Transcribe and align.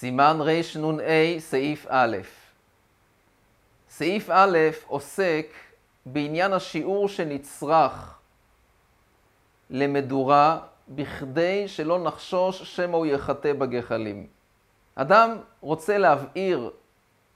סימן 0.00 0.38
רנ"א, 0.40 1.38
סעיף 1.38 1.86
א'. 1.88 2.16
סעיף 3.88 4.30
א' 4.30 4.58
עוסק 4.86 5.46
בעניין 6.06 6.52
השיעור 6.52 7.08
שנצרך 7.08 8.18
למדורה 9.70 10.58
בכדי 10.88 11.68
שלא 11.68 11.98
נחשוש 11.98 12.76
שמא 12.76 12.96
הוא 12.96 13.06
יחטא 13.06 13.52
בגחלים. 13.52 14.26
אדם 14.94 15.36
רוצה 15.60 15.98
להבעיר 15.98 16.70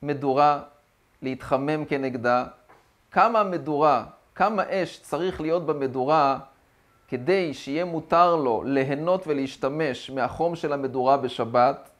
מדורה, 0.02 0.62
להתחמם 1.22 1.84
כנגדה, 1.84 2.44
כמה 3.10 3.44
מדורה, 3.44 4.04
כמה 4.34 4.62
אש 4.68 5.00
צריך 5.02 5.40
להיות 5.40 5.66
במדורה 5.66 6.38
כדי 7.08 7.54
שיהיה 7.54 7.84
מותר 7.84 8.36
לו 8.36 8.62
ליהנות 8.66 9.26
ולהשתמש 9.26 10.10
מהחום 10.10 10.56
של 10.56 10.72
המדורה 10.72 11.16
בשבת, 11.16 11.90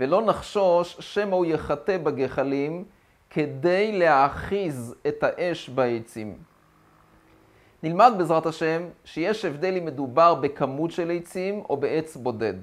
ולא 0.00 0.22
נחשוש 0.22 0.96
שמא 1.00 1.34
הוא 1.34 1.46
יחטא 1.46 1.98
בגחלים 1.98 2.84
כדי 3.30 3.98
להאחיז 3.98 4.94
את 5.08 5.22
האש 5.22 5.68
בעצים. 5.68 6.38
נלמד 7.82 8.12
בעזרת 8.18 8.46
השם 8.46 8.82
שיש 9.04 9.44
הבדל 9.44 9.76
אם 9.76 9.84
מדובר 9.84 10.34
בכמות 10.34 10.90
של 10.90 11.10
עצים 11.10 11.62
או 11.70 11.76
בעץ 11.76 12.16
בודד. 12.16 12.54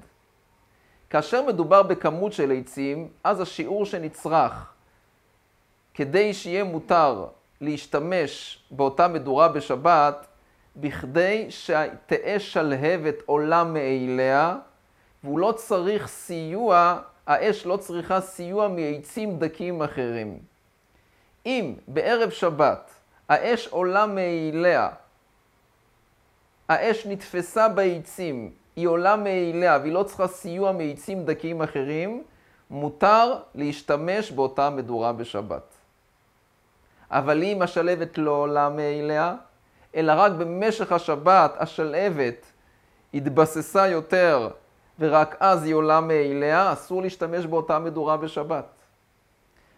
כאשר 1.10 1.46
מדובר 1.46 1.82
בכמות 1.82 2.32
של 2.32 2.52
עצים, 2.52 3.08
אז 3.24 3.40
השיעור 3.40 3.86
שנצרך 3.86 4.72
כדי 5.94 6.34
שיהיה 6.34 6.64
מותר 6.64 7.26
להשתמש 7.60 8.64
באותה 8.70 9.08
מדורה 9.08 9.48
בשבת, 9.48 10.26
בכדי 10.76 11.46
שתהא 11.50 12.38
שלהבת 12.38 13.14
עולה 13.26 13.64
מאליה, 13.64 14.56
והוא 15.24 15.38
לא 15.38 15.52
צריך 15.52 16.06
סיוע, 16.06 16.98
האש 17.26 17.66
לא 17.66 17.76
צריכה 17.76 18.20
סיוע 18.20 18.68
מעצים 18.68 19.38
דקים 19.38 19.82
אחרים. 19.82 20.38
אם 21.46 21.74
בערב 21.88 22.30
שבת 22.30 22.90
האש 23.28 23.66
עולה 23.66 24.06
מאליה, 24.06 24.88
האש 26.68 27.06
נתפסה 27.06 27.68
בעצים, 27.68 28.50
היא 28.76 28.88
עולה 28.88 29.16
מאליה 29.16 29.78
והיא 29.82 29.92
לא 29.92 30.02
צריכה 30.02 30.26
סיוע 30.28 30.72
מעצים 30.72 31.24
דקים 31.24 31.62
אחרים, 31.62 32.22
מותר 32.70 33.36
להשתמש 33.54 34.30
באותה 34.30 34.70
מדורה 34.70 35.12
בשבת. 35.12 35.74
אבל 37.10 37.42
אם 37.42 37.62
השלהבת 37.62 38.18
לא 38.18 38.30
עולה 38.30 38.68
מאליה, 38.68 39.34
אלא 39.94 40.12
רק 40.16 40.32
במשך 40.32 40.92
השבת 40.92 41.54
השלהבת 41.58 42.46
התבססה 43.14 43.88
יותר 43.88 44.48
ורק 44.98 45.36
אז 45.40 45.64
היא 45.64 45.74
עולה 45.74 46.00
מאליה, 46.00 46.72
אסור 46.72 47.02
להשתמש 47.02 47.46
באותה 47.46 47.78
מדורה 47.78 48.16
בשבת. 48.16 48.64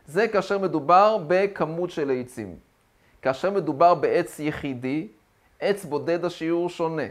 זה 0.07 0.29
כאשר 0.29 0.59
מדובר 0.59 1.19
בכמות 1.27 1.91
של 1.91 2.11
עצים. 2.21 2.57
כאשר 3.23 3.51
מדובר 3.51 3.95
בעץ 3.95 4.39
יחידי, 4.39 5.09
עץ 5.61 5.85
בודד 5.85 6.25
השיעור 6.25 6.69
שונה. 6.69 7.07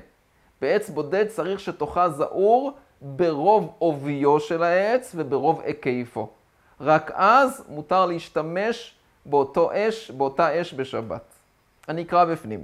בעץ 0.61 0.89
בודד 0.89 1.27
צריך 1.27 1.59
שתאכל 1.59 2.09
זעור 2.09 2.71
ברוב 3.01 3.73
עוביו 3.79 4.39
של 4.39 4.63
העץ 4.63 5.11
וברוב 5.15 5.61
היקפו. 5.61 6.29
רק 6.81 7.11
אז 7.13 7.63
מותר 7.69 8.05
להשתמש 8.05 8.95
באותו 9.25 9.69
אש, 9.73 10.11
באותה 10.11 10.61
אש 10.61 10.73
בשבת. 10.73 11.23
אני 11.89 12.01
אקרא 12.01 12.25
בפנים. 12.25 12.63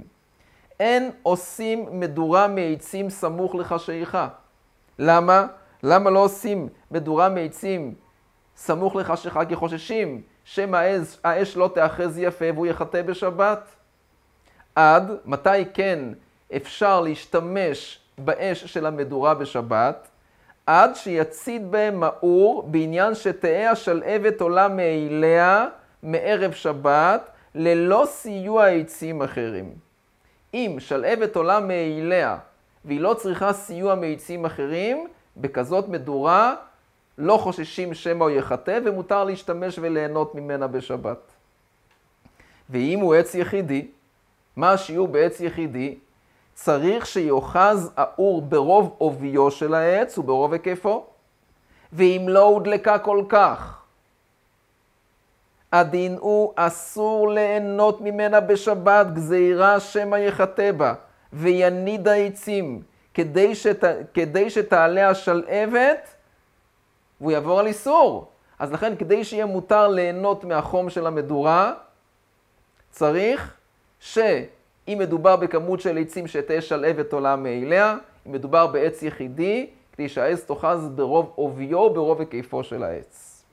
אין 0.80 1.10
עושים 1.22 2.00
מדורה 2.00 2.48
מעצים 2.48 3.10
סמוך 3.10 3.54
לחשיכה. 3.54 4.28
למה? 4.98 5.46
למה 5.82 6.10
לא 6.10 6.18
עושים 6.18 6.68
מדורה 6.90 7.28
מעצים 7.28 7.94
סמוך 8.56 8.96
לחשיכה 8.96 9.44
כי 9.44 9.56
חוששים 9.56 10.22
שמא 10.44 10.76
האש, 10.76 11.18
האש 11.24 11.56
לא 11.56 11.70
תאחז 11.74 12.18
יפה 12.18 12.44
והוא 12.54 12.66
יחטא 12.66 13.02
בשבת? 13.02 13.68
עד 14.74 15.12
מתי 15.24 15.64
כן 15.74 16.00
אפשר 16.56 17.00
להשתמש 17.00 18.00
באש 18.18 18.64
של 18.64 18.86
המדורה 18.86 19.34
בשבת? 19.34 20.08
עד 20.66 20.96
שיצית 20.96 21.66
בהם 21.66 22.00
מאור 22.00 22.62
בעניין 22.70 23.14
שתהא 23.14 23.70
השלהבת 23.70 24.40
עולה 24.40 24.68
מאליה 24.68 25.66
מערב 26.02 26.52
שבת 26.52 27.30
ללא 27.54 28.04
סיוע 28.06 28.66
עצים 28.66 29.22
אחרים. 29.22 29.74
אם 30.54 30.76
שלהבת 30.78 31.36
עולה 31.36 31.60
מאליה 31.60 32.38
והיא 32.84 33.00
לא 33.00 33.14
צריכה 33.14 33.52
סיוע 33.52 33.94
מעצים 33.94 34.44
אחרים, 34.44 35.08
בכזאת 35.36 35.88
מדורה 35.88 36.54
לא 37.18 37.36
חוששים 37.36 37.94
שמא 37.94 38.24
הוא 38.24 38.30
יחטא 38.30 38.78
ומותר 38.84 39.24
להשתמש 39.24 39.78
וליהנות 39.78 40.34
ממנה 40.34 40.66
בשבת. 40.66 41.32
ואם 42.70 42.98
הוא 43.00 43.14
עץ 43.14 43.34
יחידי, 43.34 43.86
מה 44.56 44.72
השיעור 44.72 45.08
בעץ 45.08 45.40
יחידי? 45.40 45.98
צריך 46.54 47.06
שיאחז 47.06 47.90
האור 47.96 48.42
ברוב 48.42 48.94
עוביו 48.98 49.50
של 49.50 49.74
העץ 49.74 50.18
וברוב 50.18 50.52
היקפו, 50.52 51.06
ואם 51.92 52.26
לא 52.28 52.42
הודלקה 52.42 52.98
כל 52.98 53.24
כך, 53.28 53.82
הדין 55.72 56.16
הוא 56.20 56.52
אסור 56.56 57.30
ליהנות 57.30 58.00
ממנה 58.00 58.40
בשבת, 58.40 59.06
גזירה 59.12 59.80
שמא 59.80 60.16
יחטא 60.16 60.72
בה, 60.72 60.94
ויניד 61.32 62.08
העצים, 62.08 62.82
כדי, 63.14 63.54
שת, 63.54 63.84
כדי 64.14 64.50
שתעלה 64.50 65.08
השלהבת, 65.08 66.14
והוא 67.20 67.32
יעבור 67.32 67.60
על 67.60 67.66
איסור. 67.66 68.28
אז 68.58 68.72
לכן, 68.72 68.96
כדי 68.96 69.24
שיהיה 69.24 69.46
מותר 69.46 69.88
ליהנות 69.88 70.44
מהחום 70.44 70.90
של 70.90 71.06
המדורה, 71.06 71.74
צריך 72.90 73.56
שאם 74.00 74.96
מדובר 74.98 75.36
בכמות 75.36 75.80
של 75.80 75.98
עצים 75.98 76.26
שתהיה 76.26 76.62
שלהבת 76.62 77.12
עולה 77.12 77.36
מאליה, 77.36 77.96
אם 78.26 78.32
מדובר 78.32 78.66
בעץ 78.66 79.02
יחידי, 79.02 79.70
כדי 79.92 80.08
שהעץ 80.08 80.44
תאחז 80.44 80.88
ברוב 80.94 81.32
עוביו, 81.34 81.94
ברוב 81.94 82.20
היקפו 82.20 82.64
של 82.64 82.82
העץ. 82.82 83.44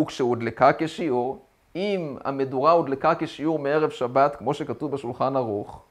וכשהודלקה 0.00 0.70
כשיעור, 0.78 1.45
אם 1.76 2.16
המדורה 2.24 2.72
הודלקה 2.72 3.14
כשיעור 3.14 3.58
מערב 3.58 3.90
שבת, 3.90 4.36
כמו 4.36 4.54
שכתוב 4.54 4.92
בשולחן 4.92 5.36
ערוך, 5.36 5.82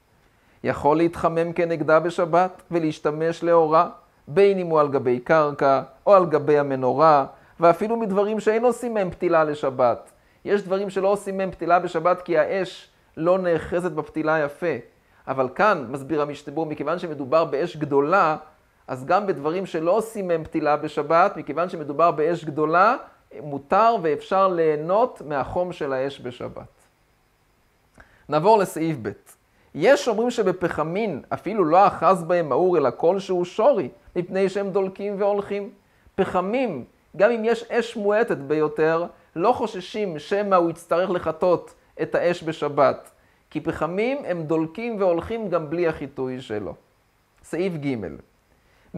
יכול 0.64 0.96
להתחמם 0.96 1.52
כנגדה 1.52 2.00
בשבת 2.00 2.62
ולהשתמש 2.70 3.44
לאורה, 3.44 3.88
בין 4.28 4.58
אם 4.58 4.66
הוא 4.66 4.80
על 4.80 4.88
גבי 4.88 5.18
קרקע 5.18 5.82
או 6.06 6.14
על 6.14 6.26
גבי 6.26 6.58
המנורה, 6.58 7.26
ואפילו 7.60 7.96
מדברים 7.96 8.40
שאין 8.40 8.64
עושים 8.64 8.94
מהם 8.94 9.10
פתילה 9.10 9.44
לשבת. 9.44 10.10
יש 10.44 10.62
דברים 10.62 10.90
שלא 10.90 11.08
עושים 11.08 11.38
מהם 11.38 11.50
פתילה 11.50 11.78
בשבת 11.78 12.22
כי 12.22 12.38
האש 12.38 12.88
לא 13.16 13.38
נאחזת 13.38 13.92
בפתילה 13.92 14.38
יפה. 14.38 14.76
אבל 15.28 15.48
כאן, 15.54 15.86
מסביר 15.90 16.22
המשתבור, 16.22 16.66
מכיוון 16.66 16.98
שמדובר 16.98 17.44
באש 17.44 17.76
גדולה, 17.76 18.36
אז 18.88 19.04
גם 19.04 19.26
בדברים 19.26 19.66
שלא 19.66 19.90
עושים 19.90 20.28
מהם 20.28 20.44
פתילה 20.44 20.76
בשבת, 20.76 21.36
מכיוון 21.36 21.68
שמדובר 21.68 22.10
באש 22.10 22.44
גדולה, 22.44 22.96
מותר 23.42 23.96
ואפשר 24.02 24.48
ליהנות 24.48 25.22
מהחום 25.26 25.72
של 25.72 25.92
האש 25.92 26.20
בשבת. 26.20 26.68
נעבור 28.28 28.58
לסעיף 28.58 28.96
ב'. 29.02 29.10
יש 29.74 30.08
אומרים 30.08 30.30
שבפחמין 30.30 31.22
אפילו 31.28 31.64
לא 31.64 31.86
אחז 31.86 32.24
בהם 32.24 32.48
מאור 32.48 32.78
אלא 32.78 32.90
כלשהו 32.96 33.44
שורי, 33.44 33.88
מפני 34.16 34.48
שהם 34.48 34.70
דולקים 34.70 35.20
והולכים. 35.20 35.70
פחמים, 36.14 36.84
גם 37.16 37.30
אם 37.30 37.44
יש 37.44 37.62
אש 37.70 37.96
מועטת 37.96 38.36
ביותר, 38.36 39.06
לא 39.36 39.52
חוששים 39.52 40.18
שמא 40.18 40.54
הוא 40.54 40.70
יצטרך 40.70 41.10
לחטות 41.10 41.74
את 42.02 42.14
האש 42.14 42.42
בשבת. 42.42 43.10
כי 43.50 43.60
פחמים 43.60 44.18
הם 44.24 44.42
דולקים 44.42 45.00
והולכים 45.00 45.48
גם 45.48 45.70
בלי 45.70 45.88
החיטוי 45.88 46.40
שלו. 46.40 46.74
סעיף 47.44 47.72
ג' 47.74 47.96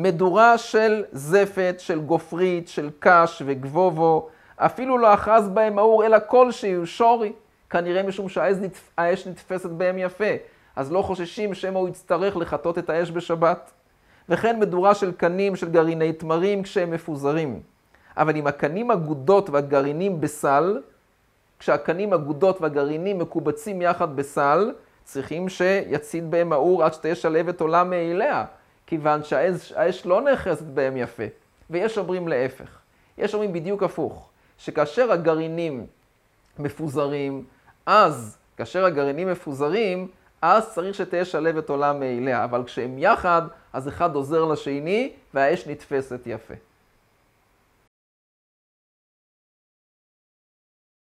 מדורה 0.00 0.58
של 0.58 1.04
זפת, 1.12 1.74
של 1.78 2.00
גופרית, 2.00 2.68
של 2.68 2.90
קש 2.98 3.42
וגבובו, 3.46 4.28
אפילו 4.56 4.98
לא 4.98 5.14
אחז 5.14 5.48
בהם 5.48 5.74
מאור 5.74 6.06
אלא 6.06 6.18
כלשהו, 6.26 6.86
שורי. 6.86 7.32
כנראה 7.70 8.02
משום 8.02 8.28
שהאש 8.28 9.26
נתפסת 9.26 9.70
בהם 9.70 9.98
יפה, 9.98 10.30
אז 10.76 10.92
לא 10.92 11.02
חוששים 11.02 11.54
שמא 11.54 11.78
הוא 11.78 11.88
יצטרך 11.88 12.36
לחטות 12.36 12.78
את 12.78 12.90
האש 12.90 13.10
בשבת. 13.10 13.70
וכן 14.28 14.60
מדורה 14.60 14.94
של 14.94 15.12
קנים 15.12 15.56
של 15.56 15.70
גרעיני 15.70 16.12
תמרים 16.12 16.62
כשהם 16.62 16.90
מפוזרים. 16.90 17.60
אבל 18.16 18.36
אם 18.36 18.46
הקנים 18.46 18.90
אגודות 18.90 19.50
והגרעינים 19.50 20.20
בסל, 20.20 20.80
כשהקנים 21.58 22.12
אגודות 22.12 22.60
והגרעינים 22.60 23.18
מקובצים 23.18 23.82
יחד 23.82 24.16
בסל, 24.16 24.72
צריכים 25.04 25.48
שיצית 25.48 26.24
בהם 26.24 26.52
האור 26.52 26.84
עד 26.84 26.94
שתהיה 26.94 27.14
שלהבת 27.14 27.60
עולה 27.60 27.84
מאליה. 27.84 28.44
כיוון 28.88 29.24
שהאש 29.24 30.06
לא 30.06 30.20
נאחזת 30.20 30.66
בהם 30.66 30.96
יפה. 30.96 31.22
ויש 31.70 31.98
אומרים 31.98 32.28
להפך. 32.28 32.78
יש 33.18 33.34
אומרים 33.34 33.52
בדיוק 33.52 33.82
הפוך, 33.82 34.30
שכאשר 34.58 35.12
הגרעינים 35.12 35.86
מפוזרים, 36.58 37.44
אז 37.86 38.38
כאשר 38.56 38.84
הגרעינים 38.84 39.28
מפוזרים, 39.28 40.08
אז 40.42 40.74
צריך 40.74 40.94
שתהיה 40.94 41.24
שלבת 41.24 41.68
עולה 41.68 41.92
מאליה, 41.92 42.44
אבל 42.44 42.64
כשהם 42.64 42.98
יחד, 42.98 43.42
אז 43.72 43.88
אחד 43.88 44.14
עוזר 44.14 44.44
לשני 44.44 45.12
והאש 45.34 45.66
נתפסת 45.66 46.20
יפה. 46.26 46.54